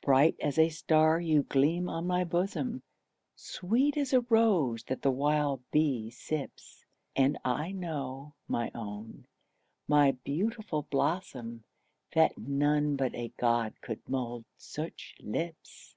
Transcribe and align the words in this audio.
Bright 0.00 0.36
as 0.40 0.58
a 0.60 0.68
star 0.68 1.18
you 1.20 1.42
gleam 1.42 1.88
on 1.88 2.06
my 2.06 2.22
bosom, 2.22 2.84
Sweet 3.34 3.96
as 3.96 4.12
a 4.12 4.20
rose 4.20 4.84
that 4.84 5.02
the 5.02 5.10
wild 5.10 5.60
bee 5.72 6.08
sips; 6.08 6.84
And 7.16 7.36
I 7.44 7.72
know, 7.72 8.34
my 8.46 8.70
own, 8.76 9.26
my 9.88 10.12
beautiful 10.12 10.82
blossom, 10.82 11.64
That 12.14 12.38
none 12.38 12.94
but 12.94 13.16
a 13.16 13.32
God 13.40 13.74
could 13.80 14.08
mould 14.08 14.44
such 14.56 15.16
lips. 15.18 15.96